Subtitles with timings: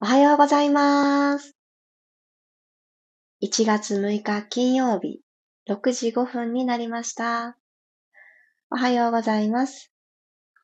[0.00, 1.56] おはようございます。
[3.42, 5.22] 1月6日金曜日、
[5.68, 7.56] 6時5分になりました。
[8.70, 9.92] おはようございます。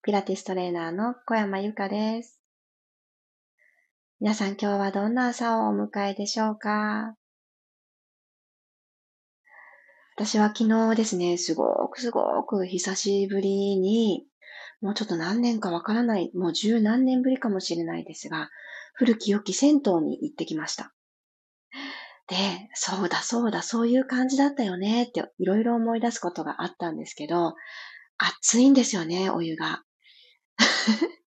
[0.04, 2.38] ピラティストレーナーの小山由かです。
[4.20, 7.16] 皆さん今日はどんな朝をお迎えでしょうか？
[10.16, 14.28] 私は昨日ですね、すごくすごく久しぶりに、
[14.80, 18.48] もうちょっと何年かわからない、もう十何年ぶりかもしれないですが、
[18.94, 20.92] 古き良き銭湯に行ってきました。
[22.26, 22.36] で、
[22.72, 27.54] そうだそうだ、そういう感じだったよねっていろいろ思い出すことがあったんですけど、
[28.16, 29.82] 暑いんですよね、お湯が。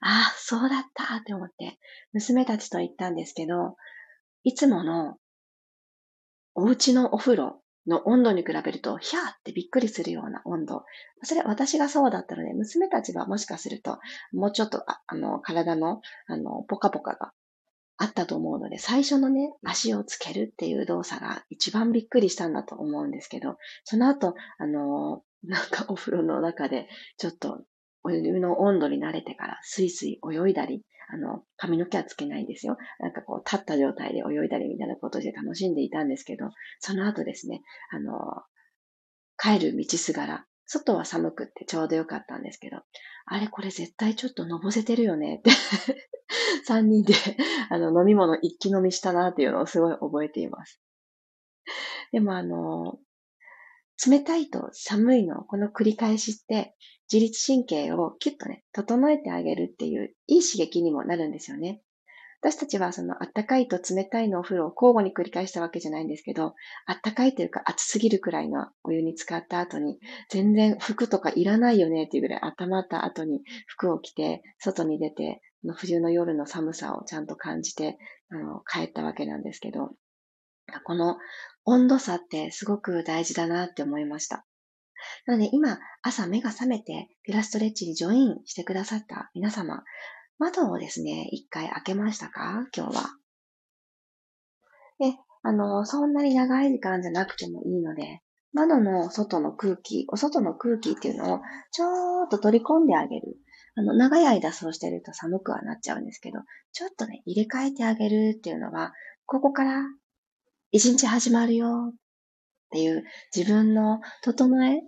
[0.00, 1.78] あ、そうだったって思って、
[2.12, 3.76] 娘たちと行ったんですけど、
[4.44, 5.16] いつもの
[6.54, 10.84] お家のお風呂の温度に比べると、ひゃーってびっくりするような温度。
[11.22, 13.98] それ私がそうだったので、娘たちはもしかすると、
[14.32, 17.32] もうちょっと、ああの、体の、あの、ポカポカが
[17.96, 27.64] あったと思うので、最初のね、足をつけるっていう動作が一番びっくりしたんだと思うんですけど、その後、あの、なんかお風呂の中で、ちょっと
[28.04, 32.76] お湯の温度に慣れてから、スイスイ泳いだり、あの、髪の毛はつけないんですよ。
[32.98, 38.42] なんかこう、立った状態で泳いだりみたいなことで楽しんでいたんですけど、その後ですね、あの、
[39.38, 42.82] 帰る道すがら、外は寒くってちょうどよかったんですけど、
[43.24, 45.50] あれこれ絶対ちょっとのぼせてるよねって
[46.68, 47.14] 3人で
[47.70, 50.80] あの飲み物一気飲みしたなっていうのをすごい覚えています。
[52.12, 52.98] でもあの、
[54.06, 56.76] 冷たいと寒いのこの繰り返しって
[57.10, 61.80] 自律神経をキュッとね、整えてあげるっていういい刺激にもなるんですよね。
[62.40, 66.54] 私たちはそのあったかいと冷たいのお風呂を交互に繰り返したわけじゃないんですけど、
[66.86, 69.98] あったかいというか暑すぎるくらいのお湯に浸かった後に、
[70.30, 75.40] 全然服とかいらないよねっていうぐらい温まった後に服を着て、外に出て、
[75.74, 77.98] 冬の夜の寒さをちゃんと感じて、
[78.30, 79.90] あの、帰ったわけなんですけど、
[80.84, 81.16] この
[81.64, 84.44] 温度差ってすごく大事だなって思いました。
[85.26, 89.82] なので今、朝目が覚めてピラストレッチにジョインしてくださった皆様、
[90.38, 92.66] 窓をですね、一回開けましたか？
[92.76, 93.02] 今日は。
[94.98, 98.20] で、あの、そんなに長い時間じゃなくてもいいので、
[98.52, 103.36] 窓の外の空気、お外の空気っていうのをちょっと取り込んであげる。
[103.76, 106.38] あの、長い間そうしてると寒くはなっちゃうんですけど、
[106.72, 108.92] ちょっとね、入れ替えてあげるっていうのは、
[109.26, 109.82] ここから
[110.72, 111.96] 一日始まるよっ
[112.68, 114.82] っていう自分の整え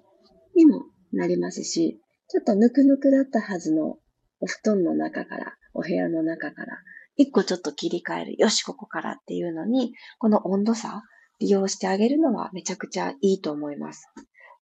[0.55, 3.97] にもなりますし、ちょっとぬくぬくだったはずの
[4.41, 6.79] お布団の中から、お部屋の中から、
[7.17, 8.35] 一個ちょっと切り替える。
[8.39, 11.03] よし、ここからっていうのに、この温度差、
[11.39, 14.07] 利用してあげるのはめちゃくちゃいいと思います。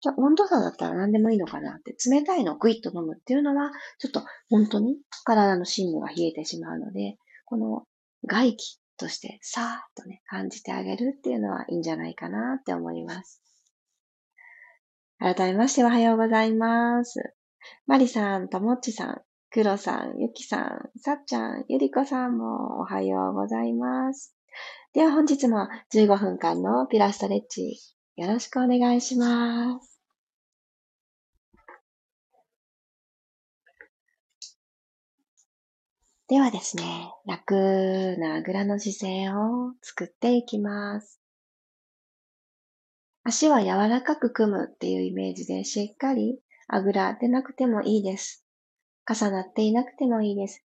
[0.01, 7.83] じゃあ温度差だったら何でもいいのかなって、冷たいのをグイッと飲むっていうのは、ちょっと本当に体の芯が冷えてしまうので、この
[8.27, 13.41] 外気としてさーっとね、感じてあげるっていうのはいいんじゃないかなって思います。
[15.19, 17.33] 改めましておはようございます。
[17.87, 24.35] マリさん、ともっちさん、クロさん、ゆきさん、さっちゃん、ゆりこさんもおはようございます。
[24.93, 27.79] では本日も15分間のピラストレッチ
[28.17, 29.94] よろしくお願いします。
[36.27, 37.53] ではですね、楽
[38.17, 41.21] なあぐらの姿勢を作っていきます。
[43.23, 48.43] 足は柔らかく組むっていうイメージでしっかりあぐらでなくてもいいです。
[49.07, 50.65] 重なっていなくてもいいです。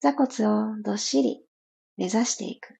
[0.00, 1.42] 座骨をどっしり
[1.96, 2.78] 目指していく。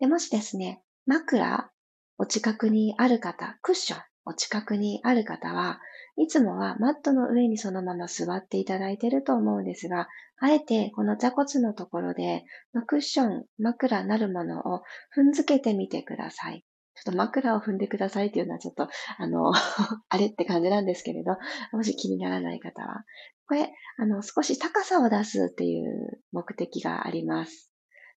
[0.00, 1.70] でもしですね、枕
[2.16, 5.78] お近くにある方、クッションお近くにある方は、
[6.16, 10.08] いつもはマットの上にそのまま座っていただいていると思うんですが、
[10.38, 12.44] あえてこの座骨のところで、
[12.86, 14.82] クッション、枕なるものを
[15.16, 16.64] 踏んづけてみてください。
[16.94, 18.88] ちょっと枕を踏んでくださいっていうのはちょっと、
[19.18, 19.52] あの、
[20.08, 21.36] あれって感じなんですけれど、
[21.72, 23.04] もし気にならない方は。
[23.48, 27.72] これ、あの、少し高さを出すっていう目的があります。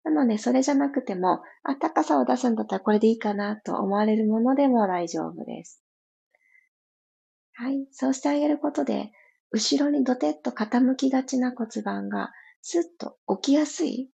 [0.02, 5.83] なので、それじゃなくても、あ、高さを出すんだったらこれでいいかなと思われるものでも大丈夫です。
[7.54, 7.86] はい。
[7.92, 9.12] そうしてあげることで、
[9.50, 14.10] 後ろにドテッと傾きがちな骨盤が、スッと起きやすい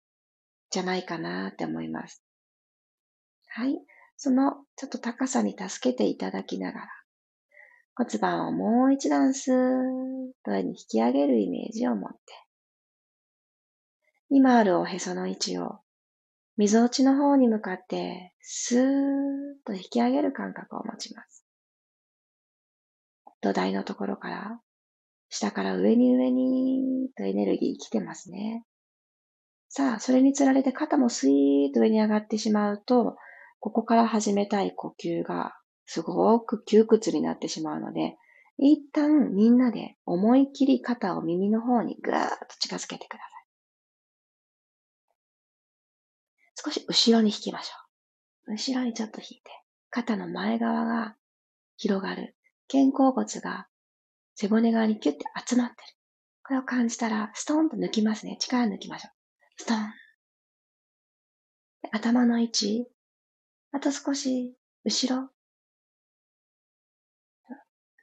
[0.70, 2.25] じゃないかなって思います。
[3.49, 3.79] はい。
[4.17, 6.88] そのちょっと高さに助けていただきながら、
[7.94, 12.19] 骨盤をもう一段スーッと上に引き上げるイメージを持って、
[14.31, 15.79] 今あるおへその位置を、
[16.56, 18.87] みぞおちの方に向かって、スーッ
[19.64, 21.38] と引き上げる感覚を持ちます。
[23.48, 24.60] 土台のところから、
[25.30, 28.64] 下から上に上にとエネルギー来てますね。
[29.70, 33.16] さあ、それにつられて肩もスイーッと上に上がってしまうと、
[33.60, 35.54] ここから始めたい呼吸が
[35.86, 38.16] すごく窮屈になってしまうので、
[38.58, 43.28] 一旦みんなで思いっきり肩を耳の方にぐーっと近づけてください。
[46.66, 47.72] 少し後ろに引きましょ
[48.48, 48.52] う。
[48.52, 49.50] 後ろにちょっと引いて、
[49.90, 51.16] 肩の前側が
[51.76, 52.34] 広がる。
[52.69, 53.67] 肩甲骨が
[54.35, 55.99] 背骨側にキュッて集まってる。
[56.44, 58.37] これを感じたら、ストンと抜きますね。
[58.41, 59.12] 力抜きましょう。
[59.56, 59.93] ストン。
[61.93, 62.87] 頭の位置。
[63.73, 64.55] あと少し、
[64.85, 65.29] 後ろ。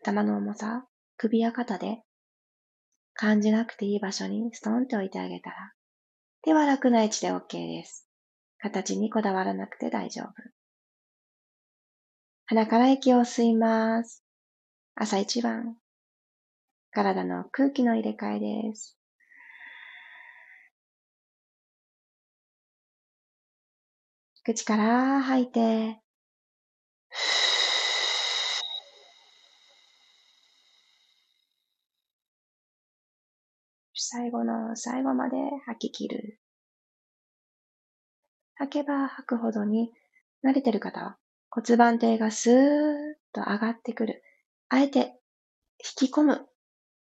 [0.01, 0.85] 頭の重さ。
[1.17, 2.03] 首や肩で
[3.13, 5.55] 感じなくていい場所にストンって置いてあげたら、
[6.41, 8.07] 手は楽な位置で OK です。
[8.59, 10.33] 形にこだわらなくて大丈夫。
[12.47, 14.24] 鼻から息を吸います。
[14.97, 15.75] 朝一番。
[16.91, 18.97] 体の空気の入れ替えです。
[24.45, 25.99] 口から吐いて、
[33.93, 36.39] 最後の最後まで吐き切る。
[38.55, 39.91] 吐けば吐くほどに
[40.45, 41.17] 慣れてる方は
[41.49, 42.57] 骨盤底がスーッ
[43.33, 44.24] と上がってくる。
[44.69, 45.19] あえて
[45.99, 46.47] 引き込む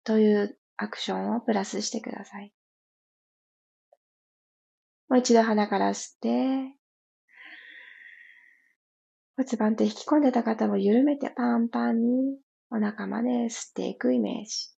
[0.03, 2.53] というアクションをプラスしてください。
[5.09, 6.77] もう一度鼻から吸って、
[9.35, 12.39] 骨盤って引き込んでた方も緩めてパンパンに
[12.69, 14.71] お腹まで吸っていくイメージ。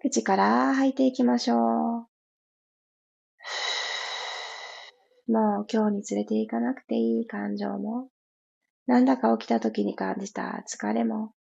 [0.00, 2.15] 口から吐いていきましょう。
[5.28, 8.08] もう今日に連れて行かなくていい感情も、
[8.86, 10.62] なんだか起きた時に感じた。
[10.68, 11.32] 疲れも、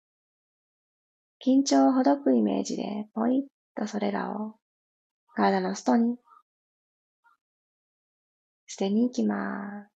[1.46, 3.44] 緊張をほどくイメージでポイッ
[3.80, 4.56] とそれらを。
[5.36, 6.18] 体の外に。
[8.68, 9.96] 捨てに行きます。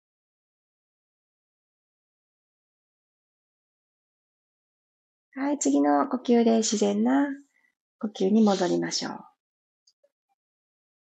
[5.39, 7.29] はい、次の呼吸で自然な。
[8.01, 9.13] 呼吸に戻りましょう。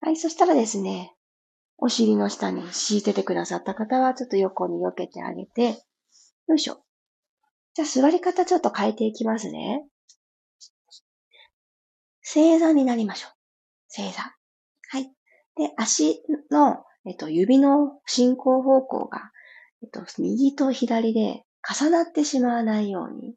[0.00, 1.14] はい、そしたらですね、
[1.84, 5.82] お尻の下に敷いててくださった方は、ちょっと横に避けてあげて、
[6.46, 6.78] よいしょ。
[7.74, 9.84] じゃあ座り方ちょっと変えていきますね。
[12.20, 13.32] 正座になりましょう。
[13.88, 14.22] 正座。
[14.22, 15.12] はい。
[15.56, 19.32] で、足の、えっと、指の進行方向が、
[19.82, 23.34] えっと、右と左で重なってしまわないように、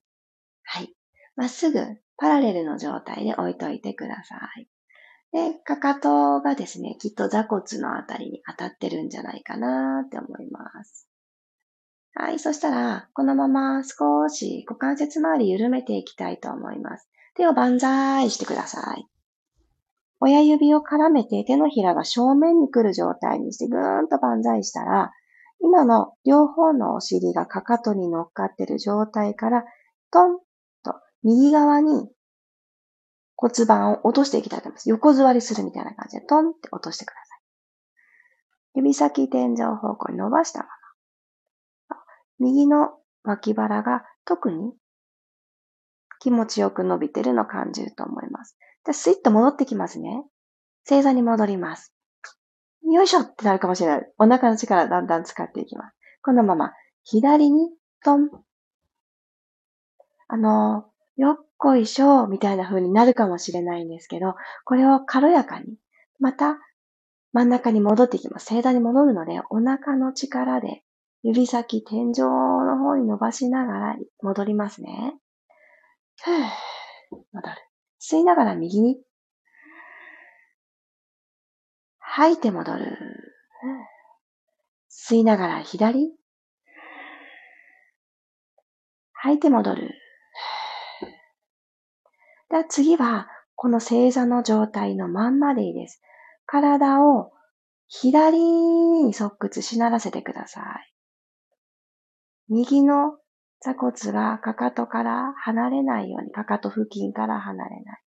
[0.61, 0.93] はい。
[1.35, 1.79] まっすぐ
[2.15, 4.67] パラレルの状態で置いといてください。
[5.35, 11.09] で、かかとがですね、きっと座骨のあたりに当たってるんじゃないかなって思います。
[12.13, 12.39] はい。
[12.39, 17.09] そしたら、このまま少し股関節周り緩めていきたいと思います。
[17.35, 19.09] 手を万歳してください。
[20.21, 25.11] 親指を絡めて手のひらが正面に来る状態にしてぐーんと万歳したら、
[25.59, 29.65] 今の両方のお尻がかかとに乗っかってる状態から、
[30.11, 30.39] トン
[30.81, 30.93] と
[31.23, 32.09] 右側に
[33.35, 34.89] 骨盤を落としていきたいと思います。
[34.89, 37.39] 横座りするみたいな感じでトンって落としてください。
[38.75, 40.65] 指先天井方向に伸ばしたま
[41.89, 41.97] ま。
[42.39, 44.73] 右の脇腹が特に
[46.19, 48.57] 気持ちよく伸びてるのを感じると思います。
[48.85, 50.25] じゃあスイッと戻ってきますね。
[50.83, 51.93] 正座に戻ります。
[52.83, 54.11] よいしょってなるかもしれない。
[54.17, 55.95] お腹の力だんだん使っていきます。
[56.21, 56.73] このまま
[57.03, 57.69] 左に
[58.03, 58.29] トン。
[60.27, 60.85] あの、
[61.17, 65.77] よっこいしょみたいな風になるかもしれないんですけど、これを軽やかに、
[66.19, 66.57] また
[67.31, 68.45] 真ん中に戻っていきます。
[68.45, 70.83] 正座に戻るので、お腹の力で
[71.23, 75.15] 指先天井の方に伸ばしながら戻りますね。
[76.21, 77.55] ふぅ、戻る。
[77.99, 78.99] 吸いながら右に。
[81.97, 82.97] 吐いて戻る。
[84.89, 86.11] 吸いながら左。
[89.13, 90.04] 吐いて戻る。
[92.49, 96.01] では次は、この正座の状態のまんまでいいです。
[96.45, 97.31] 体を
[97.87, 100.93] 左に側屈しならせてください。
[102.49, 103.17] 右の
[103.61, 108.01] 座骨がかかとから離れないように、かかと付近から離れない。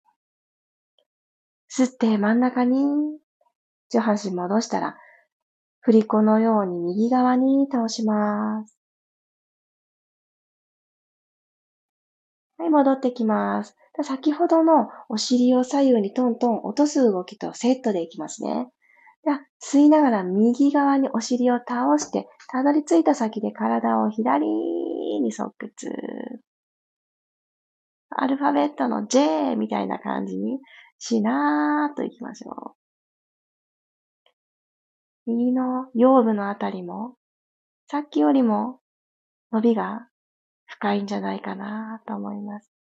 [1.70, 2.84] 吸って真ん中に
[3.90, 4.98] 上半身戻したら、
[5.80, 8.78] 振り子のように右側に倒します。
[12.58, 13.76] はい、戻ってきます。
[14.04, 18.68] 先ほどのお尻を左右にトントン落とす動きとセットでいきますね。
[19.24, 25.90] では、吸いながら右側にお尻を倒して、たどり着いた先で体を左に側屈。
[28.10, 30.60] アルファベットの J みたいな感じに
[30.98, 32.76] しなーっといきましょう。
[35.26, 37.16] 右の腰部のあたりも、
[37.88, 38.80] さっきよりも
[39.52, 40.08] 伸びが
[40.66, 42.75] 深いんじゃないかなと思います。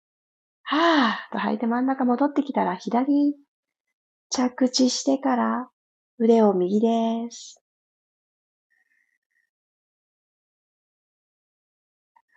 [0.67, 3.36] はーと吐いて真ん中戻ってきたら左
[4.31, 5.69] 着地してから
[6.17, 7.62] 腕を右です。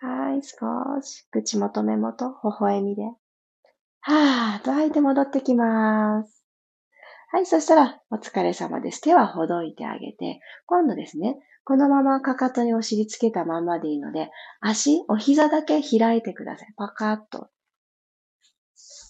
[0.01, 3.01] はい、少し口元目元、微笑みで。
[4.01, 6.45] はーと吐いて戻ってきます。
[7.31, 9.01] はい、そしたら、お疲れ様です。
[9.01, 14.29] 手はほどいてあげて、今度ですね、このままかかとにお尻つけたままでいいので、
[14.61, 16.73] 足、お膝だけ開いてください。
[16.77, 17.49] パカッと。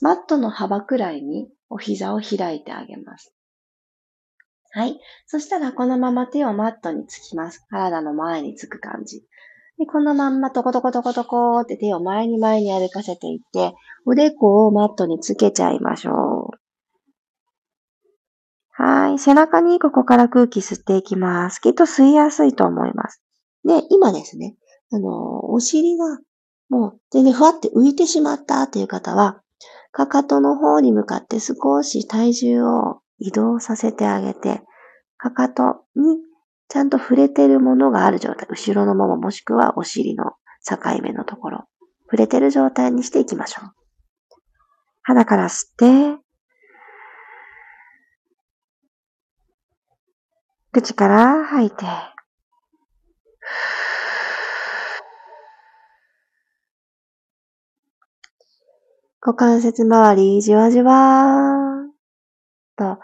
[0.01, 3.34] マットの幅くらいにお膝を開いてあげます。
[4.72, 5.00] はい。
[5.25, 7.65] そしたらこのまま手をマットにつきます。
[7.70, 9.22] 体の前につく感じ。
[9.79, 13.74] で、このまんまトコトコトコトコって手を前に前に歩かせていって、
[14.06, 16.60] おでこをマットにつけちゃいましょう。
[18.72, 19.20] はい。
[19.20, 21.60] 背中にここから空気吸っていきます。
[21.60, 23.22] きっと吸いやすいと思います。
[23.65, 24.56] で、今ですね、
[24.91, 26.20] あの、お尻が
[26.70, 29.41] もう全然ふわって浮いてしまったという方は、
[29.92, 34.62] かかとの方に向かって少し体重を移動させてあげて、
[35.18, 36.18] かかとに
[36.70, 40.34] ちゃんと触れてるものがある状態、後ろのもももしくはお尻の
[40.68, 41.66] 境目のところ、
[42.06, 43.72] 触れてる状態にしていきましょう。
[45.01, 46.22] 鼻から吸って、
[50.72, 51.86] 口から吐いて、
[59.21, 61.89] 股関節周り、じわじわー
[62.77, 62.99] と、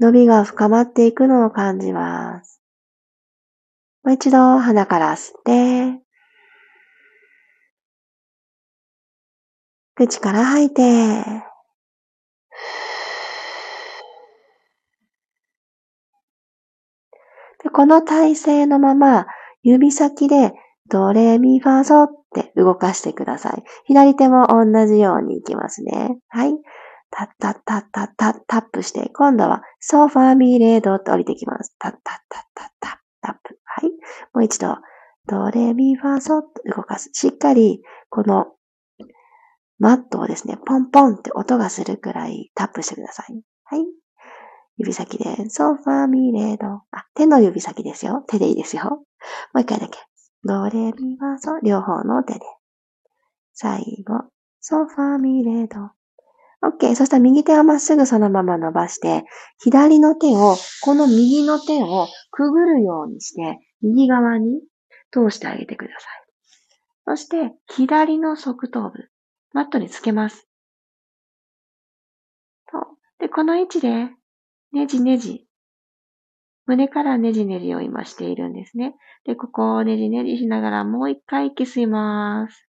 [0.00, 2.60] 伸びが深まっていくのを感じます。
[4.02, 6.02] もう一度鼻から吸って、
[9.94, 10.82] 口から吐いて、
[17.62, 19.26] でこの体勢のまま
[19.62, 20.54] 指先で
[20.90, 23.62] ドレミファソって動かしてください。
[23.84, 26.18] 左手も同じようにいきますね。
[26.28, 26.54] はい。
[27.10, 31.74] タッタッタッタッタッタップして、今度はソファーミレードって降りてきます。
[31.78, 32.92] タッタッタッタッタッ
[33.22, 33.58] タップ。
[33.64, 33.90] はい。
[34.34, 34.76] もう一度、
[35.26, 37.10] ドレミファソって動かす。
[37.12, 38.46] しっかり、この
[39.78, 43.42] マットをですね、ポンポンって音がするくらいタップしてください。
[43.64, 43.86] はい。
[44.76, 46.66] 指先で、ソファーミレード。
[46.90, 48.24] あ、手の指先ですよ。
[48.28, 48.84] 手でいいですよ。
[48.84, 49.00] も
[49.56, 49.98] う一回だけ。
[50.44, 52.40] ドレミファソ、両方の手で。
[53.52, 54.30] 最後、
[54.60, 55.90] ソファミレード。
[56.66, 56.94] OK。
[56.94, 59.24] そしたら右手はまっすぐそのまま伸ばして、
[59.62, 64.60] 左の手を、この右の手をくぐるようにして、右側に
[65.10, 66.28] 通してあげてください。
[67.06, 69.08] そして、左の側頭部、
[69.52, 70.48] マットにつけます。
[72.70, 74.10] とで、この位置で
[74.72, 75.47] ねじねじ。
[76.68, 78.94] 胸からねじねじを今しているんですね。
[79.24, 82.68] で、ここをねじねじしながらもう一回息吸います。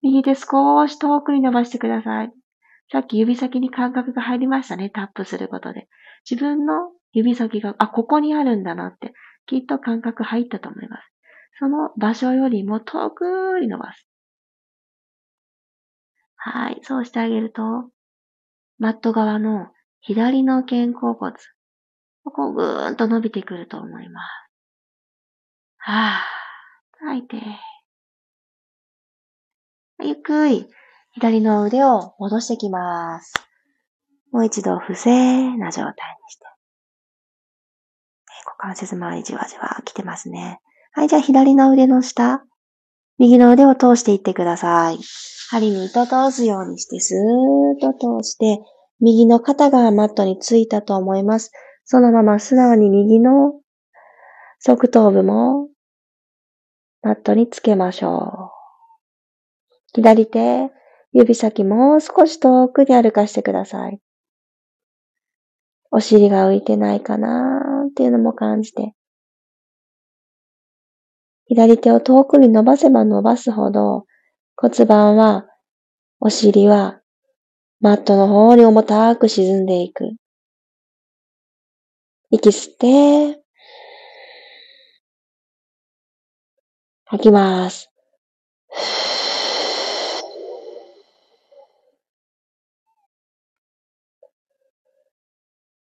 [0.00, 2.32] 右手少し遠くに伸ばしてください。
[2.90, 4.88] さっき指先に感覚が入りましたね。
[4.88, 5.88] タップすることで。
[6.28, 9.12] 自分の指先が、あ、ここにあるんだなって、
[9.44, 11.12] きっと感覚入ったと思います。
[11.58, 14.08] その場所よりも遠くに伸ばす。
[16.36, 16.80] はい。
[16.82, 17.62] そうしてあげると、
[18.78, 19.68] マット側の
[20.00, 21.34] 左の肩甲骨。
[22.24, 24.52] ここぐーんと伸びてくると思います。
[25.78, 27.36] はぁ、吐いて。
[30.04, 30.68] ゆっくり
[31.12, 33.32] 左の腕を戻してきます。
[34.30, 35.94] もう一度不正な状態に
[36.28, 36.46] して。
[38.44, 40.60] 股関節周りじわじわ来てますね。
[40.92, 42.44] はい、じゃあ左の腕の下、
[43.18, 44.98] 右の腕を通していってください。
[45.50, 48.60] 針に糸通すようにして、スーッと通して、
[49.00, 51.52] 右の肩がマットについたと思います。
[51.84, 53.60] そのまま素直に右の
[54.60, 55.68] 側頭部も
[57.02, 58.62] マットにつけましょう。
[59.94, 60.70] 左手、
[61.12, 64.00] 指先もう少し遠くに歩かしてください。
[65.90, 67.60] お尻が浮いてないかな
[67.90, 68.94] っていうのも感じて。
[71.46, 74.06] 左手を遠くに伸ばせば伸ばすほど
[74.56, 75.46] 骨盤は、
[76.20, 77.00] お尻は
[77.80, 80.04] マットの方に重たく沈んでいく。
[82.34, 83.42] 息吸って、
[87.04, 87.90] 吐きます。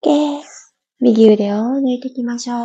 [0.02, 0.40] OK
[1.00, 2.56] 右腕を抜いていきましょう。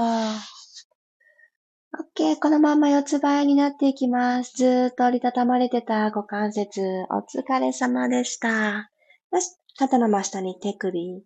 [2.15, 2.39] OK。
[2.39, 4.53] このまま四つ倍になっていきます。
[4.55, 8.89] ずーっと折りたたまれてた股関節、お疲れ様でした。
[9.33, 9.57] よし。
[9.79, 11.21] 肩の真下に手首、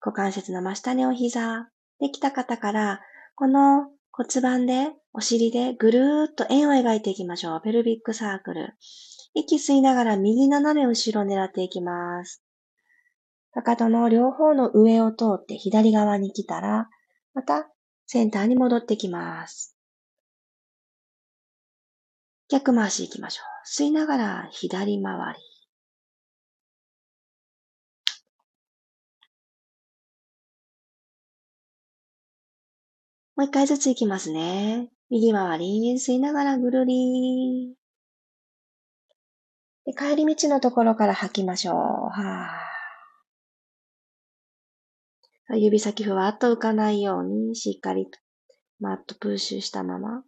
[0.00, 1.68] 股関節の真下にお膝。
[2.00, 3.00] できた方から、
[3.34, 7.60] この骨盤で、お尻でぐるーっと円を描いていきましょう。
[7.62, 8.74] ペルビックサークル。
[9.34, 12.42] 息吸いながら右斜め後ろ狙っていきます。
[13.52, 16.88] かかとの両方の上を通って左側に来たら、
[17.34, 17.68] また
[18.06, 19.76] センターに戻ってきます。
[22.48, 23.82] 逆回し行きましょう。
[23.82, 25.49] 吸いながら左回り。
[33.40, 34.90] もう一回ずつ行きますね。
[35.08, 37.74] 右回り、吸いながらぐるり。
[39.86, 41.74] で帰り道のところから吐きましょう。
[41.74, 42.50] は
[45.48, 48.08] あ、指先ふわっと浮かないように、しっかり
[48.78, 50.22] マットプッシュしたまま。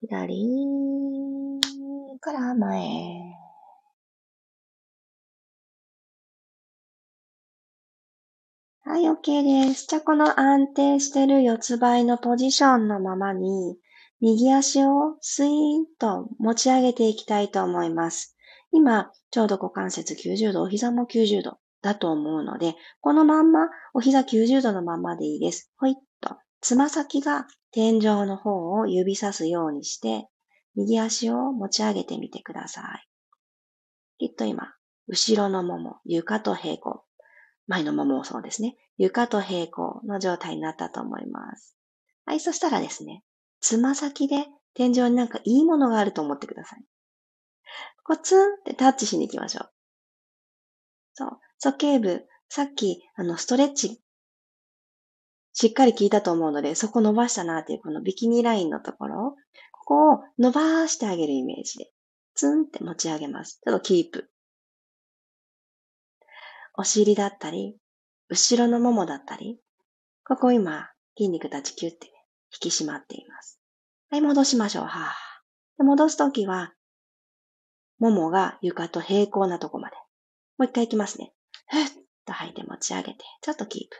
[0.00, 0.46] 左
[2.20, 3.27] から前。
[8.90, 9.86] はい、OK です。
[9.86, 13.76] じゃあ、この安定してる四つ倍のポジションのままに、
[14.22, 18.34] 右足をスイーンと持ち上げていきたいと思います。
[18.72, 25.70] 今、ちょうど股関節90度、お膝も90度だと思うので、このまんま、お膝90度のままでいいです。
[25.76, 26.38] ほいっと。
[26.62, 30.28] つま先が天井の方を指さすようにして、
[30.76, 34.28] 右足を持ち上げてみてください。
[34.28, 34.72] きっと今、
[35.08, 37.04] 後ろのもも、床と平行。
[37.68, 38.76] 前のもももそうですね。
[38.96, 41.76] 床と平行の状態になったと思います。
[42.24, 43.22] はい、そしたらですね、
[43.60, 46.84] つま先で天井になんかいいものがあると思ってください。
[48.02, 49.70] コツンってタッチしに行きましょう。
[51.14, 51.38] そう。
[51.58, 54.00] 鼠径部、さっき、あの、ストレッチ、
[55.52, 59.36] しっかり効いたと思うので、そこ伸ばしたなっていう、このビキニラインのところ、
[59.72, 61.90] ここを伸ばしてあげるイメージで、
[62.34, 63.60] ツンって持ち上げます。
[63.64, 64.30] ちょっとキープ。
[66.80, 67.76] お尻だったり、
[68.28, 69.58] 後ろのももだったり、
[70.24, 72.06] ここ今、筋肉たちキュッて、
[72.52, 73.60] 引き締まっています。
[74.10, 74.84] はい、戻しましょう。
[74.84, 75.82] はぁ。
[75.82, 76.72] 戻すときは、
[77.98, 79.96] ももが床と平行なとこまで。
[80.56, 81.32] もう一回いきますね。
[81.66, 81.80] ふっ
[82.24, 83.96] と吐いて持ち上げて、ちょっとキープ。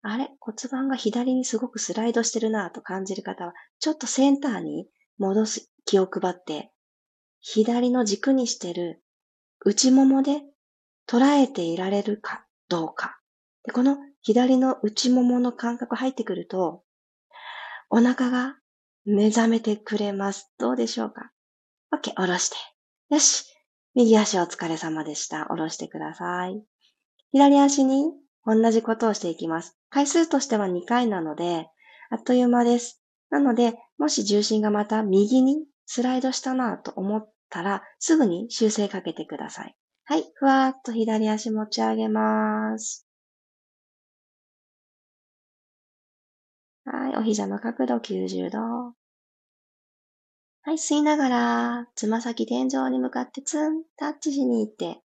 [0.00, 0.30] あれ？
[0.40, 6.72] 骨盤が左にすごくスライドしてるなぁと感じる方は、ちょっとセンターに戻す気を配って、
[7.40, 9.02] 左の軸にしてる
[9.66, 10.40] 内ももで
[11.08, 13.18] 捉えていられるかどうか。
[13.64, 16.82] でこの左の内ももの感覚入ってくると、
[17.90, 18.56] お腹が
[19.04, 20.52] 目覚めてくれます。
[20.58, 21.30] どうでしょうか
[21.94, 22.56] ?OK、下ろして。
[23.10, 23.46] よし。
[23.94, 25.46] 右足お疲れ様でした。
[25.46, 26.62] 下ろしてください。
[27.32, 28.12] 左足に
[28.44, 29.78] 同じことをしていきます。
[29.90, 31.68] 回数としては2回なので、
[32.10, 33.00] あっという間です。
[33.30, 39.76] なので、もし重心がまた右にスライドしたなと思ったら、すぐに修正かけてください。
[40.08, 40.24] はい。
[40.36, 43.04] ふわーっと左足持ち上げます。
[46.84, 47.16] はい。
[47.16, 48.58] お膝の角度90度。
[50.62, 50.74] はい。
[50.74, 55.00] 吸いながら、つま先天井に向かってツン、タッチしに行って、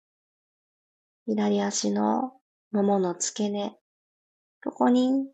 [1.26, 2.32] 左足の
[2.72, 3.76] ももの付け根、
[4.64, 5.30] ここに、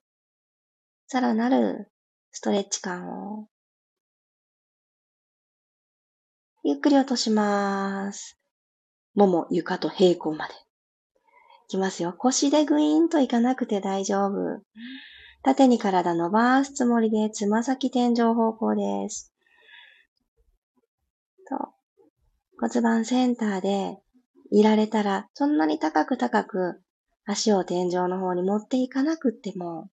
[1.06, 1.88] さらなる
[2.32, 3.46] ストレッチ感を、
[6.64, 8.41] ゆっくり落とします。
[9.14, 10.54] もも、床と平行まで。
[10.54, 10.56] い
[11.68, 12.14] きますよ。
[12.16, 14.62] 腰でグイーンといかなくて大丈夫。
[15.42, 19.32] 縦に体伸ばすつもりで、つま先天井方向です。
[21.48, 21.72] と
[22.60, 23.98] 骨盤センターで
[24.50, 26.80] いられたら、そんなに高く高く
[27.24, 29.90] 足を天井の方に持っていかなくっても、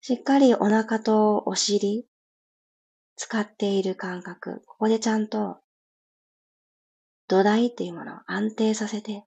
[0.00, 2.06] しっかりお腹とお尻、
[3.16, 5.58] 使っている感覚、ここでちゃんと
[7.32, 9.24] 土台っていうものを安定させて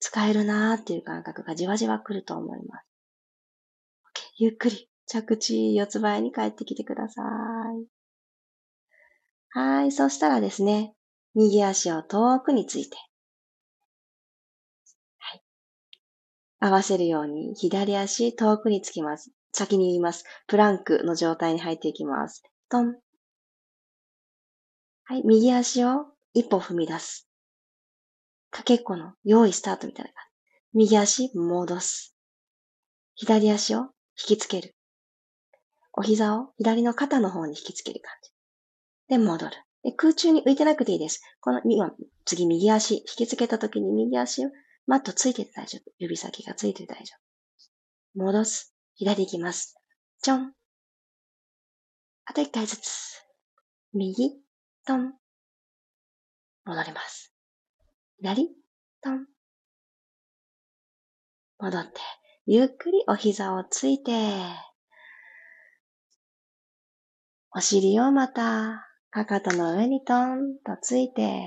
[0.00, 2.86] 使えるなーっていう感覚がじわじわ来ると思います。
[4.36, 7.86] ゆっくり着地四つ倍に帰ってきてください。
[9.50, 9.92] はい。
[9.92, 10.96] そしたらですね、
[11.36, 12.96] 右足を遠くについて、
[15.18, 15.42] はい。
[16.58, 19.30] 合わせるように左足遠くにつきます。
[19.52, 20.24] 先に言います。
[20.48, 22.42] プランクの状態に入っていきます。
[22.68, 22.96] トン。
[25.04, 25.22] はい。
[25.24, 27.25] 右足を一歩踏み出す。
[28.56, 30.78] かけっこの用意スタートみたいな感じ。
[30.78, 32.16] 右足戻す。
[33.14, 33.88] 左足を引
[34.28, 34.74] きつける。
[35.92, 38.30] お膝を左の肩の方に引きつける感じ。
[39.08, 39.52] で、戻る。
[39.82, 41.20] で空中に浮いてなくていいです。
[41.40, 41.92] この、今、
[42.24, 44.50] 次右足、引きつけた時に右足を
[44.86, 45.92] マットついてて大丈夫。
[45.98, 47.14] 指先がついてて大丈
[48.16, 48.24] 夫。
[48.24, 48.74] 戻す。
[48.94, 49.76] 左行きます。
[50.22, 50.52] ちょん。
[52.24, 53.22] あと一回ずつ。
[53.92, 54.30] 右、
[54.86, 55.12] トン。
[56.64, 57.35] 戻ります。
[58.18, 58.48] 左、
[59.02, 59.26] トン。
[61.58, 62.00] 戻って、
[62.46, 64.12] ゆっくりお膝をついて、
[67.54, 71.42] お尻をまた、かかとの上にトンとついて、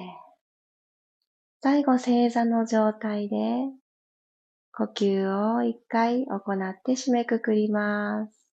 [1.64, 3.36] 最後正座の状態で、
[4.72, 6.36] 呼吸を一回行
[6.70, 8.48] って締めくくります。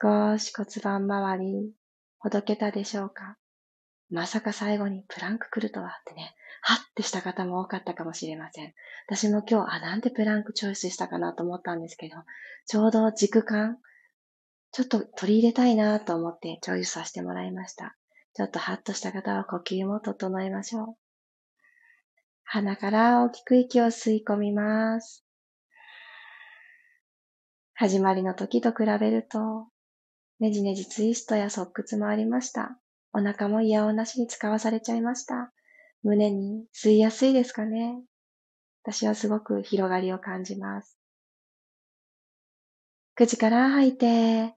[0.00, 1.74] 少し骨盤周り、
[2.18, 3.36] ほどけたでしょうか？
[4.10, 8.74] まさか最後にプランク来るとはってね、はってした方も多かったかもしれません。
[9.06, 12.16] 私も今日、あ、なんでプランクチョイスしたかなと思ったんですけど、
[12.66, 13.78] ちょうど軸感、
[14.72, 17.96] ちょっと取り入れたいなと思ってチョイスさせてもらいました。
[18.34, 20.96] ちょっとハッとした方は呼吸も整えましょう。
[22.44, 25.24] 鼻から大きく息を吸い込みます。
[27.74, 29.68] 始まりの時と比べると、
[30.40, 32.76] ねじねじツイストや側屈もありました。
[33.12, 35.52] お腹も嫌おなしに使わされちゃいました。
[36.02, 38.00] 胸に吸いやすいですかね
[38.82, 40.96] 私はすごく広がりを感じます。
[43.14, 44.54] 口から吐いて、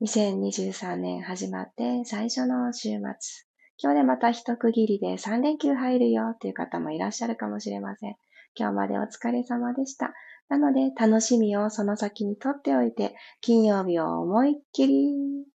[0.00, 3.51] 2023年始まって最初の週末。
[3.82, 8.14] 今日でまた一区切りで3連休入るよっていう方もいらっしゃるかもしれません。
[8.54, 10.14] 今日までお疲れ様でした。
[10.48, 15.12] なので、楽しみをその先にとっておいて、金曜日を思いっきり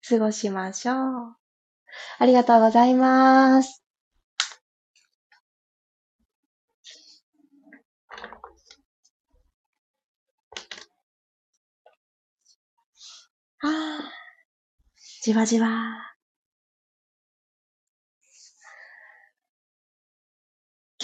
[0.09, 0.97] 過ごしましょう。
[2.19, 3.85] ありがとうございます。
[13.59, 14.13] はあ、
[15.23, 16.16] じわじわ。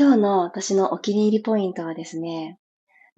[0.03, 2.59] 今日の私のお気に入りポイントはですね、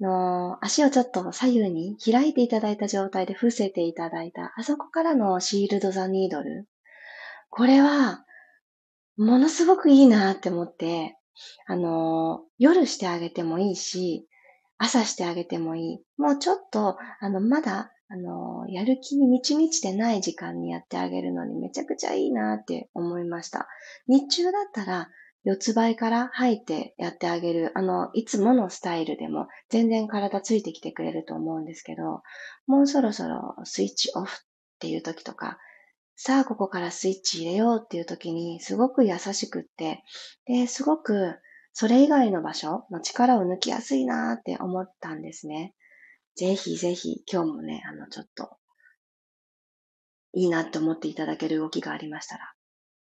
[0.01, 6.69] の足をちょっと左右に開いていただいた状態で伏せていただいた、あそこからのシールド・ザ・ニードル。
[7.49, 8.27] これは、
[9.17, 11.17] ものすごくいいなって思って、
[11.67, 14.29] あの、夜してあげてもいいし、
[14.77, 16.05] 朝してあげてもいい。
[16.19, 23.69] もうちょっと、あの、まだ、あの、やる気に満ち満ちてない時間にやってあげるのにめちゃくちゃいいなって思いました。
[24.07, 25.09] 日中だったら、
[25.45, 32.23] 四つ倍から吐いてやってあげる、あの、いつものスタイルでも全然体ついてきてくれると思うんですけど、
[32.67, 34.41] もうそろそろスイッチオフっ
[34.81, 35.59] ていう時とか、
[36.17, 40.03] さあここからスイッチ入れようっていう時にすごく優しくって、
[40.47, 41.35] で、すごく
[41.75, 45.75] それ以外の場所の力を抜きやすいなって思ったんですね。
[46.37, 48.57] ぜひぜひ今日もね、あのちょっと
[50.33, 52.53] いいなって思っていただける動きがありましたら、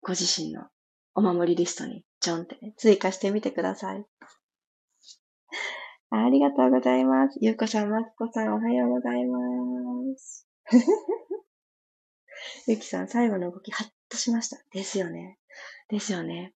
[0.02, 0.68] ご自身の
[1.14, 4.06] お守りリストにちょんってね、追加してみてください。
[6.12, 7.38] ありがとうございます。
[7.42, 9.40] ゆうこさん、まつこさん、おはようございま
[10.18, 10.48] す。
[12.68, 14.58] ゆきさん、最後の動き、ハッとしました。
[14.72, 15.38] ですよね。
[15.90, 16.54] ですよね。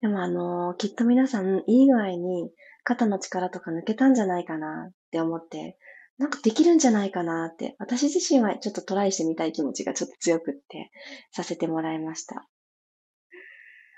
[0.00, 2.50] でもあのー、きっと皆さん、いい具合に
[2.84, 5.78] 肩の力とか抜けたんじゃないかなって思って、
[6.18, 10.90] なんかできるんじゃないかなって、私自身はちょっとトライしてみたい気持ちがちょっと強くって、
[11.32, 12.48] させてもらいました。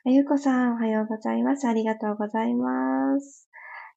[0.04, 1.68] ゆうこさん、おはようございます。
[1.68, 3.48] ありがとうございます。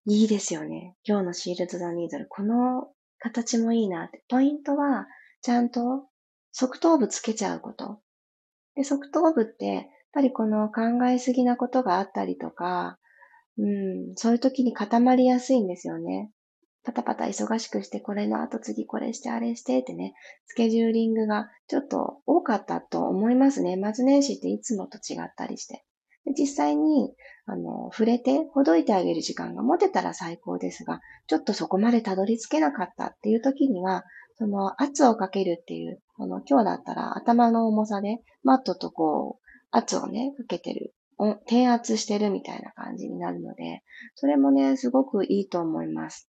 [0.06, 0.96] いいですよね。
[1.04, 2.28] 今日のシールド・ザ・ニードル。
[2.30, 4.24] この形もいいなって。
[4.30, 5.08] ポイントは、
[5.42, 6.06] ちゃんと
[6.52, 8.02] 側頭部つけちゃうこと。
[8.76, 13.00] で、側頭部って、やっぱりこの考えすぎなことがあったりとか、
[13.58, 16.30] うん、そういう時に固まりやすいんですよね。
[16.84, 20.14] パタパタ忙しくして、これの後次これしてあれしてってね、
[20.46, 23.76] スケジューリングがちょっと多かったと思いますね。
[23.76, 25.84] 年末年始っていつもと違ったりして。
[26.34, 27.14] 実際に、
[27.46, 34.04] あの、触れて、ほどいてあげる時間が持てたら最高ですが、ちょっとそこまでたどり着けなかったっていう時には、
[34.38, 40.96] その圧をかけるっていう、この今日だったら頭の重さで、マットとこう、圧をね、かけてる、
[41.46, 43.84] 低圧してるみたいな感じになるので、
[44.16, 46.30] それもね、すごくいいと思います。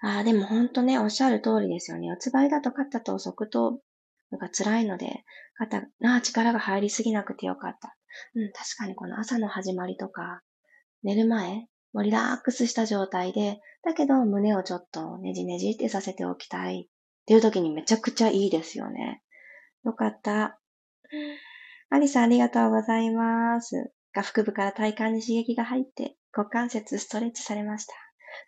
[0.00, 2.08] ああ、でもほんとね、おっしゃる通りですよね。
[2.08, 3.80] 四つ倍だと肩と側頭
[4.38, 5.24] が辛いので、
[5.56, 5.82] 肩、あ
[6.16, 7.96] あ、力が入りすぎなくてよかった。
[8.34, 10.42] うん、確かにこの朝の始まりとか、
[11.02, 19.22] 寝る前、もうリラックスした状態で、だけど胸をちょっとねじねじってさせておきたいっていう時にめちゃくちゃいいですよね。
[19.84, 20.58] よかった。
[21.90, 23.92] アリさんありがとうございます。
[24.12, 27.94] 下腹部から体幹に刺激が入って、股関節ストレッチされました。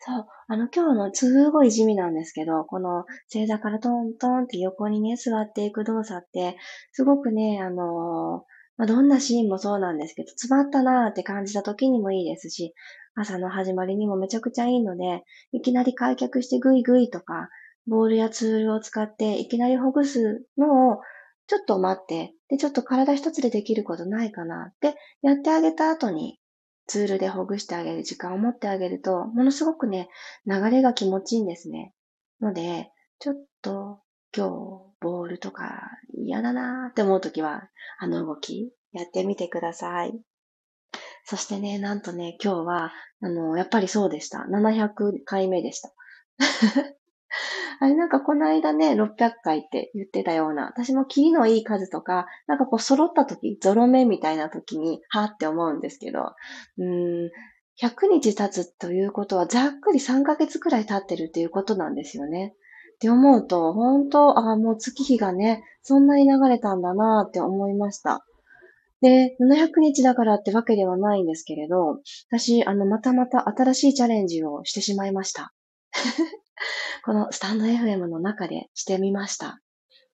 [0.00, 0.26] そう。
[0.48, 6.56] あの、今日のすごい地味なんですけど、この正座からトントンって横にね、座っていく動作って、
[6.92, 8.44] すごくね、あの
[8.76, 12.74] まあ、どんなシーンもそうなんですけど、詰まったなーって感じた時にもいいですし、
[13.14, 17.48] 朝の始まりにもめちゃくちゃいいので、いきなり開脚してグイグイとか、
[17.86, 21.00] ボールやツールを使っていきなりほぐすのを
[21.46, 26.38] ちょっと待って、で、ちょっと体一つでできることないかなってやってあげた後に
[26.86, 30.08] ツールでほぐしてあげる時間を持ってあげると、ものすごくね、
[30.46, 31.94] 流れが気持ちいいんですね。
[32.40, 34.00] ので、ちょっと
[34.36, 34.50] 今日
[35.00, 35.80] ボールとか
[36.12, 37.68] 嫌だなーって思うときは、
[37.98, 40.20] あの動きやってみてください。
[41.24, 42.92] そしてね、なんとね、今日は、
[43.22, 44.40] あの、やっぱりそうでした。
[44.40, 45.92] 700回目でした。
[47.80, 56.32] あれなんかこの間ね、600回って言ってたような、私もキリのいい数とか、なんかこう揃った時、ゾロ目みたいな時に、はって思うんですけど、
[56.78, 57.30] うん、
[57.80, 62.54] 100日経つということは、ざっくり3ヶ月くらい経ってるっていうことなんですよね。
[62.94, 68.24] って思うと、本当、ああ、もう月日がね、そんなに流れたんだなって思いました。
[69.00, 75.52] で、700日だからってわけではないんですけれど、私、あの、またまた新しいチャレンジをしてしまいました。
[77.04, 79.60] このスタンド FM の中でしてみました。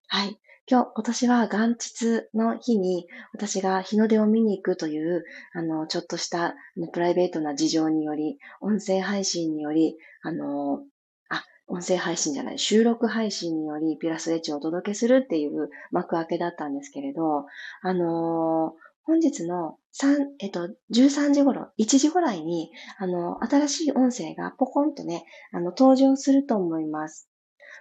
[0.08, 0.40] はい。
[0.68, 6.56] 今日、今年は元日の日に私が日の出を見に行くという、あの、ちょっとした
[6.92, 10.80] プライベートな事情により、音声配信により、あの、
[11.28, 17.46] あ、音声配信じゃない、収録配信によりピラスエッジをお届けするっていう幕開けだったんですけれど、
[17.82, 18.74] あの
[19.10, 27.28] 本日の3、えっと、13時頃、1時ぐらいに、あの、新しい音声がポコンとね、あの、登場すると思います。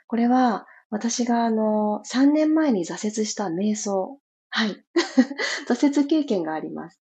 [0.08, 4.18] これは、私があの、3年前に挫折した瞑想。
[4.50, 4.84] はい。
[5.70, 7.00] 挫折経験があります。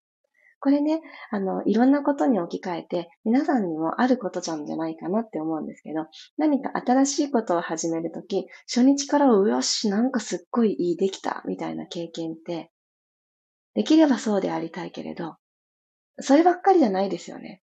[0.58, 12.72] これね、あの、いろんなことに置き換えて、皆さんにもあることじゃんじゃないかなって思うんですけど、何か新しいことを始めるとき、初日からうよし、なんかすっごいいいできた、みたいな経験って、
[13.76, 15.36] できればそうでありたいけれど、
[16.18, 17.62] そればっかりじゃないですよね。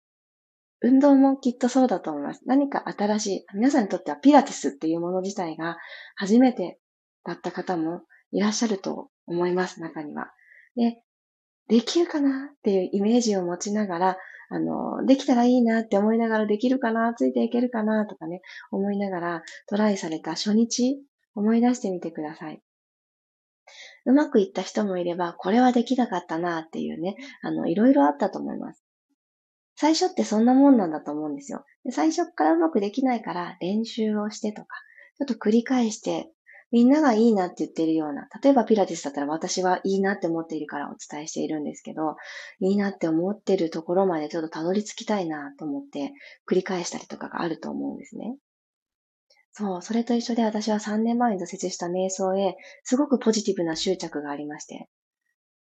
[0.81, 2.41] 運動もきっとそうだと思います。
[2.45, 5.77] 何か新しい、皆さんにとってはピラティスっていうもの自体が
[6.15, 6.77] 初めて
[7.25, 10.31] だった方もいらっしゃると思います、中には。
[10.75, 11.01] で、
[11.67, 14.17] できるかなっていうイメージを持ちながら、
[14.49, 21.01] あの、できたらいいなって思いながらできるかな、ついていけるかなとかね、思いながらトライされた初日、
[21.33, 22.61] 思い出してみてください。
[24.05, 28.83] うまくいった人もいれば、これはできなかったなっていうね、あの、いろいろあったと思います。
[29.75, 31.65] 最初ってそんなもんなんだと思うんですよ。
[31.83, 34.67] で最初からうまくできないから練習をしてとか、
[35.17, 36.31] ちょっと繰り返して、
[36.71, 42.15] みんながいいなって言ってるような、例えばピラティスだったら私はいいなって思っているからお伝えしているんですけど、
[42.59, 46.13] いいなって思ってるところまでちょっとたどり着きたいなと思って
[46.49, 48.37] 繰り返したりとかがあると思うんですね。
[49.53, 54.89] そう、それと一緒で私は3年前に挫折した瞑想へ、すごくポジティブな執着がありまして、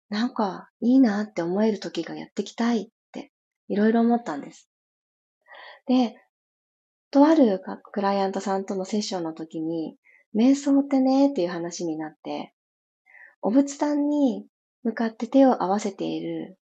[0.10, 3.32] なんかいいなって思える時がやってきたいって、
[3.68, 4.70] いろいろ思ったんです。
[5.88, 6.16] で、
[7.12, 9.98] とあるクライアントさんとのセッションの時に、
[10.34, 12.54] 瞑想ってねっていう話になって、
[13.42, 14.48] お仏壇に
[14.84, 16.58] 向かって手を合わせている、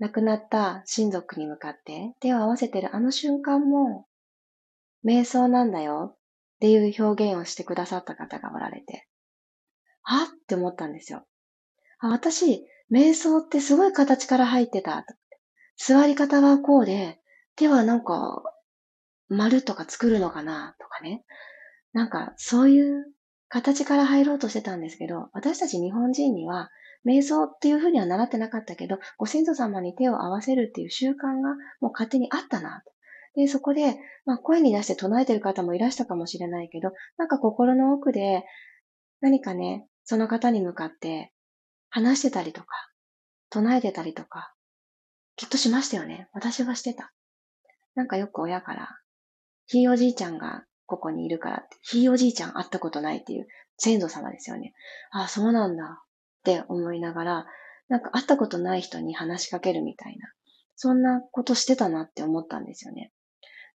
[0.00, 4.06] 亡くなった親族に向かって手を合わせているあの瞬間も、
[5.04, 6.18] 瞑想なんだよっ
[6.60, 9.06] ていう表現をしてくださった方がおられて、
[10.02, 11.24] あって思ったんですよ。
[12.00, 15.04] あ私、瞑想ってすごい形から入ってた。
[15.76, 17.18] 座り方はこうで、
[17.56, 18.42] 手はなんか、
[19.28, 20.74] 丸とか作るのかな？
[20.80, 21.24] とかね。
[21.92, 23.06] なんか、そういう
[23.48, 26.70] 形から入ろうとしてたんですけど、私たち日本人には、
[27.06, 32.92] 瞑想っていうふうには習ってなかったけど、ご先祖様に手を合わせるっていう習慣がもう勝手にあったなと。
[33.34, 38.44] で、そこで、まあ、声に出して唱えてる方もいらしたかもしれないけど、なんか心の奥で、
[39.20, 41.32] 何かね、その方に向かって
[41.88, 42.66] 話してたりとか、
[43.50, 44.54] 唱えてたりとか、
[45.36, 46.28] きっとしましたよね。
[46.32, 47.12] 私はしてた。
[47.94, 48.88] なんかよく親から、
[49.66, 54.74] ひいおじいちゃんがここにいるからって、ひいおじいちゃん会ったことないっていう先祖様ですよね。
[55.12, 57.46] ああ、そうなんだって思いながら、
[57.88, 60.28] なんか会ったことない人に話しかけるみたいな、
[60.76, 63.12] そんなことしてたなって思ったんですよね。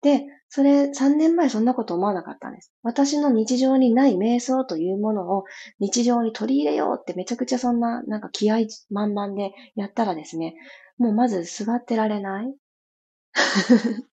[0.02, 2.72] で、それ3年前そんなこと思わなかったんです。
[2.82, 5.44] 私の日常にない瞑想というものを
[5.78, 10.54] 日常に取り入れようってめちゃくちゃそんななんか気合満々でやったらですね、
[10.98, 12.54] もうまず座ってられない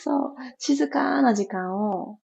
[0.00, 2.18] そう、静かな時間を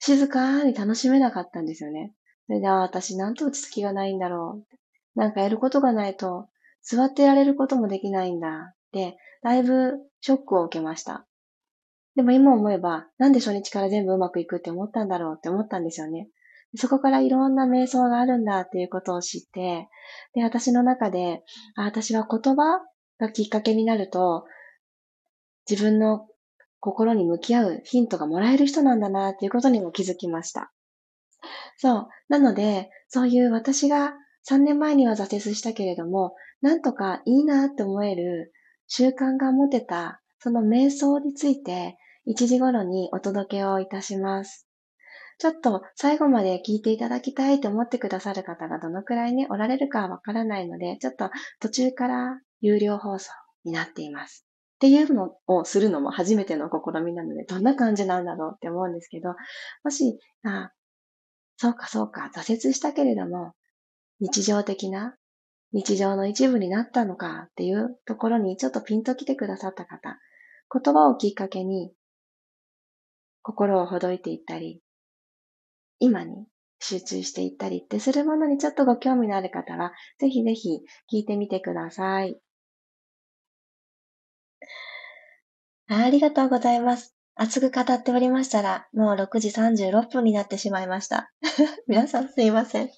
[0.00, 2.12] 静かに楽しめなかったんですよね。
[2.46, 4.64] それで、あ私なんて落ち着きがないんだろ
[5.16, 5.18] う。
[5.18, 6.48] なんかやることがないと
[6.82, 11.27] 座ってられることもできないんだって、だいぶショックを受けました。
[12.18, 16.28] でも今思えば、なんで初日から全部うまくいくって思ったんだろうって思ったんですよね。
[16.74, 19.88] そこからいろんな瞑想があるんだっていうことを知って、
[20.34, 21.44] で、私の中で、
[21.76, 22.80] あ私は言葉
[23.20, 24.46] がきっかけになると、
[25.70, 26.26] 自分の
[26.80, 30.72] 心に向き合うヒントがもらえる人なんだなっていうことにも気づきました。
[31.76, 32.08] そう。
[32.28, 34.14] なので、そういう私が
[34.50, 38.52] 3年前には挫折したけれども、なんとかいいなって思える
[38.88, 41.96] 習慣が持てた、その瞑想について、
[42.28, 44.68] 1時頃にお届けをいたします。
[45.38, 53.30] ちょっと最後まで聞いていただきたいと思ってくださる方がどのくらいね、おられるかわからないので、ちょっと途中から有料放送
[53.64, 54.44] になっています。
[54.76, 59.30] っていうのをするのも初めての試みなので、どんな感じなんだろうって思うんですけど、
[59.82, 60.70] もし、あ
[61.56, 63.54] そうかそうか、挫折したけれども、
[64.20, 65.16] 日常的な、
[65.72, 70.18] 日常の一部になったのかっていうところにちょっとピンと来てくださった方、
[70.70, 71.92] 言葉をきっかけに
[73.48, 74.82] 心をほどいていったり、
[76.00, 76.44] 今に
[76.80, 80.80] 集中していったりってするものにちょっとご興味のある方は、ぜひぜひ
[81.10, 82.38] 聞いてみてください。
[85.88, 87.14] ありがとうございます。
[87.36, 91.32] 熱く語っておりましたら、もう6時36分になってしまいました。
[91.88, 92.90] 皆さんすいません。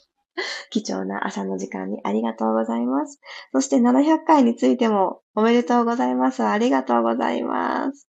[0.70, 3.20] 貴重な朝の時間にありがとうございます。
[3.52, 6.42] そして700回についてもおめでとうございます。
[6.42, 8.08] ありがとうございます。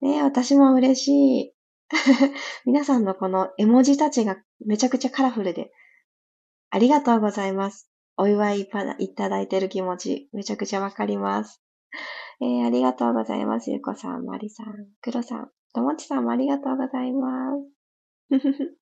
[0.00, 1.57] ね私も嬉しい。
[2.66, 5.70] 皆さんのこの絵文字たちがめちゃくちゃカラフルで、
[6.70, 7.90] ありがとうございます。
[8.16, 11.62] お祝いいただいてる気持ち、めちゃくちゃわかります。
[12.40, 13.70] えー、ありがとうございます。
[13.70, 14.66] ゆこさん、まりさん、
[15.00, 17.68] くろさん、ともちさんもありがとうございます。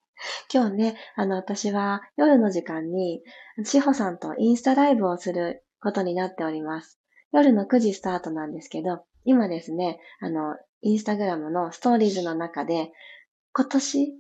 [0.53, 3.23] 今日ね、あの、私は夜の時間に、
[3.65, 7.01] しほさんとインスタライブをすることになっております。
[7.33, 12.93] 夜の9時スタートなんですけど、今ですね、あの、インスタグラムのストーリーズの中で、
[13.53, 14.15] 今年、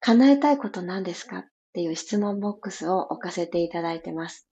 [0.00, 1.44] 叶えたいこと何ですかっ
[1.74, 4.48] ていう質問ボックスを置かせていただいてます。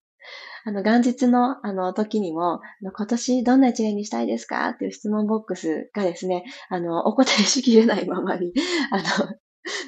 [0.65, 8.53] あの、元日の、あの、時にも、今年どんな一年にしたいですかっていう質問ボックスがですね、あの、お答えしきれないままに、
[8.91, 9.03] あの、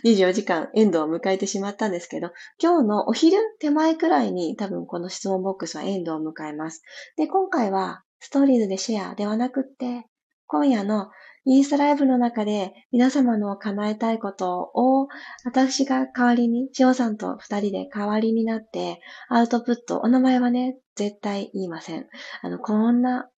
[0.04, 6.82] 24時間エンドを迎えてしまったんですけど、今日のお昼手前くらいに多分この質問ボックスはエンドを迎えます。
[7.16, 10.08] で、今回はストーリーズでシェアではなくって、
[10.52, 11.10] 今夜の
[11.46, 15.08] インスタライブの中で皆様の叶えたいことを
[15.46, 22.06] 私が代わりに、しおさんと二人で代わりになってアウトプット、お名前はね、絶対言いません。
[22.42, 23.30] あの、こんな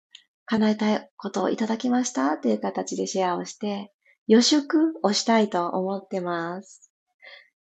[0.45, 3.93] 叶えたいことをいただきましたっていう形でシェアをして、
[4.25, 6.91] 予祝をしたいと思ってます。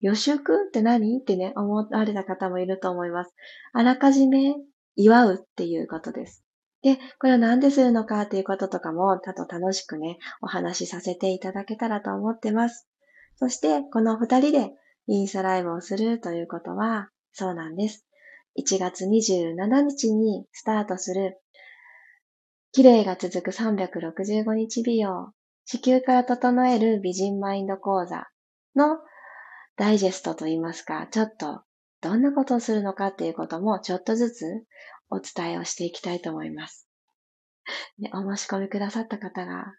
[0.00, 1.18] 予祝って何？
[1.18, 3.34] ってね、思われた方もいると思います。
[3.72, 4.54] あらかじめ
[4.94, 6.44] 祝うっていうことです。
[6.82, 12.88] で、これをなんでするのかっていうこととかも、たと楽しくね、お話しさせていただけたらと思ってます。
[13.36, 14.70] そして、この二人で
[15.06, 18.06] インスタライブをするということは、そうなんです。
[18.58, 21.40] 1月27日にスタートする、
[22.72, 25.32] 綺麗が続く365日美容、
[25.66, 28.28] 地球から整える美人マインド講座
[28.74, 28.98] の
[29.76, 31.62] ダイジェストといいますか、ちょっと
[32.00, 34.44] どんなことをするのかっていうこともちょっとずつ
[35.10, 36.88] お伝えをしていきたいと思います。
[37.98, 39.74] でお申し込みくださった方が、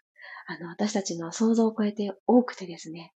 [0.46, 3.12] あの、私たちの想像を超えて多くてですね、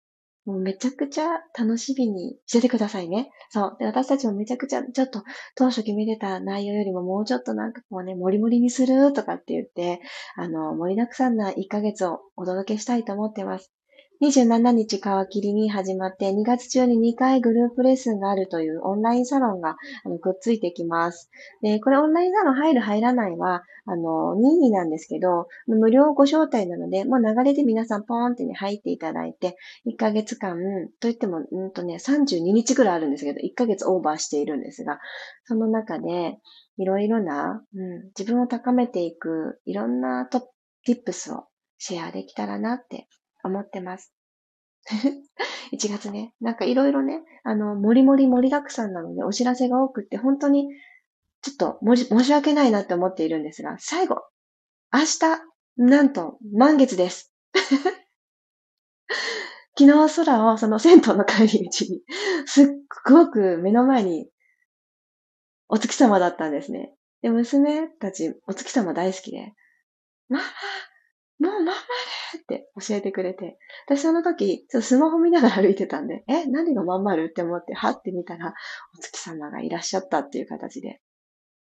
[0.45, 3.31] もうめちゃくちゃ楽しみにしててくださいね。
[3.49, 3.77] そう。
[3.79, 5.23] で、私たちもめちゃくちゃ、ちょっと
[5.55, 10.01] 当初決めてた内容よりももうちょっとなんかこうね、もりもりにするとかって言って、
[10.35, 13.74] あの、盛りだくさんな1ヶ月をお届けしたいと思ってます。
[14.21, 21.29] 27日皮切りに始まって、2月中に2回グループレッスンがあるというオンラインサロンがあのくっついてきます。
[21.61, 30.57] で、これオンラインサロン入る入らないは、あの、任意なんですけど、無料ご招待なので、もう流れで皆さんポーンってね、入っていただいて、1ヶ月間、
[30.99, 34.99] といっても、うんとね、32日ぐらいあるんですけど、1ヶ月オーバーしているんですが、
[35.43, 36.39] その中で、
[36.77, 41.45] いろいろな、うん、自分を高めていく、いろんなトップ、ィップスを
[41.77, 43.07] シェアできたらなって
[43.45, 44.13] 思ってます。
[45.73, 50.67] 1月ね、なんかいろいろね、あの、もりもり盛りだくさんなのでお知らせが多くって、本当に、
[51.41, 54.23] ちょっと申し訳ないなって思っているんですが、最後、
[54.93, 55.19] 明日、
[55.77, 57.33] なんと、満月です。
[59.77, 62.03] 昨日空をその銭湯の帰り道に、
[62.45, 62.67] すっ
[63.05, 64.29] ごく目の前に
[65.67, 66.93] お月様だったんですね。
[67.21, 69.53] で、娘たちお月様大好きで、
[70.29, 70.43] ママ、
[71.39, 71.77] もうまんまる
[72.37, 73.57] って教えてくれて、
[73.87, 78.53] 私その時、ちょっとスマホ見ながら歩いてたんで、え、何がまんまるって思って、はって見たら、
[78.97, 81.01] お月様がいらっしゃったっていう形で。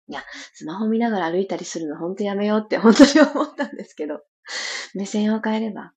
[0.08, 4.22] いや、スマホ見ながら歩いたりするの本当やめようって本当に思ったんですけど、
[4.94, 5.94] 目線を変えれば、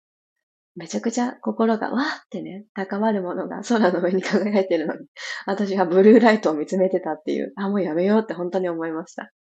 [0.76, 5.06] めちゃくちゃ心がわーってね、高まるものが空の上に輝いてるのに、
[5.44, 9.32] 私はブルーライトを見つめてたっていう、あ、もうやめようって本当に思いました。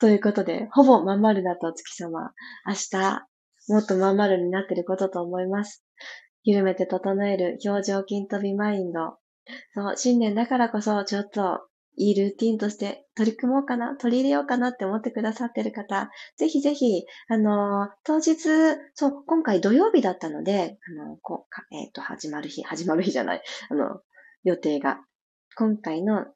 [0.00, 2.32] ということで、ほぼまん丸だと月様、
[2.66, 3.26] 明日、
[3.68, 5.84] もっとまん丸になってることと思います。
[6.42, 9.16] 緩めて整える表情筋飛びマインド。
[9.74, 11.66] そう、新年だからこそ、ちょっと
[11.96, 18.36] いいルーティンとして取り組もうかな、取り入れようかなって思ってくださってる方、ぜひぜひ、あの、当日、
[18.94, 24.00] そう、今回土曜日だったので、あの、こう、えっ、ー、と、始まる日、始まる日じゃない、あの、
[24.42, 25.00] 予定が。
[25.56, 26.26] 今回の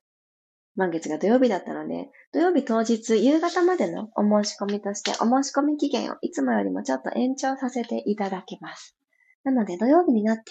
[0.79, 8.97] 満月が土曜日だったので、土曜日当日夕方までのお申し込みとして、お申し込み期限をいつもよりもちょっと延長させていただきます。
[9.43, 10.45] なので土曜日になって、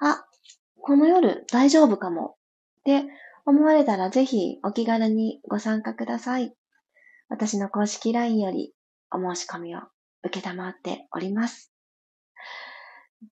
[0.00, 0.22] あ、
[0.82, 2.36] この夜大丈夫かも
[2.80, 3.04] って
[3.46, 6.54] 思われたらぜひお気軽にご参加ください。
[7.30, 8.74] 私の公式 LINE より
[9.10, 9.80] お申し込みを
[10.24, 11.72] 受けたまっております。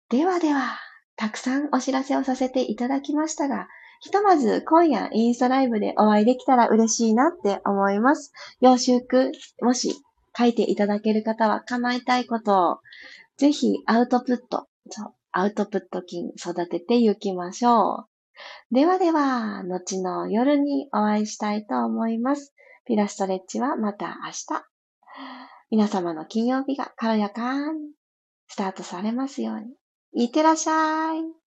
[0.08, 0.78] ではでは、
[1.16, 3.68] たくさんお知らせをさせていただきましたが、
[4.06, 8.32] ひとまず今夜インスタライブでお会いできたら嬉しいなって思います。
[8.60, 9.96] 要習句、もし
[10.38, 12.78] 書いていただける方は叶えたいことを、
[13.36, 18.06] ぜひアウトプット、そうアウトプット筋育てていきましょ
[18.70, 18.74] う。
[18.74, 22.54] ではでは、後の夜にお会いしたいと思います。
[22.84, 24.64] ピラストレッチはまた明日。
[25.72, 27.90] 皆様の金曜日が軽やかに
[28.46, 29.74] スタートされますように。
[30.12, 31.45] いってらっしゃい。